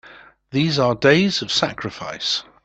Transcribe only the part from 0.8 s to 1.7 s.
days of